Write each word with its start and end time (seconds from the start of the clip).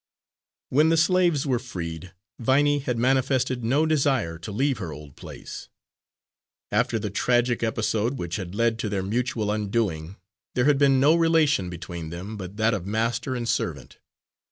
When 0.69 0.89
the 0.89 0.97
slaves 0.97 1.45
were 1.45 1.59
freed, 1.59 2.11
Viney 2.39 2.79
had 2.79 2.97
manifested 2.97 3.63
no 3.63 3.85
desire 3.85 4.39
to 4.39 4.51
leave 4.51 4.79
her 4.79 4.91
old 4.91 5.15
place. 5.15 5.69
After 6.71 6.97
the 6.97 7.11
tragic 7.11 7.61
episode 7.61 8.17
which 8.17 8.37
had 8.37 8.55
led 8.55 8.79
to 8.79 8.89
their 8.89 9.03
mutual 9.03 9.51
undoing, 9.51 10.15
there 10.55 10.65
had 10.65 10.79
been 10.79 10.99
no 10.99 11.15
relation 11.15 11.69
between 11.69 12.09
them 12.09 12.35
but 12.35 12.57
that 12.57 12.73
of 12.73 12.87
master 12.87 13.35
and 13.35 13.47
servant. 13.47 13.99